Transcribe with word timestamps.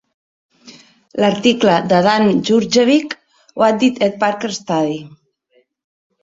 L'article 1.23 1.75
de 1.91 1.99
Dan 2.07 2.25
Djurdjevic 2.47 3.13
"What 3.63 3.79
did 3.85 4.01
Ed 4.07 4.17
Parker 4.25 4.53
Study?" 4.57 4.99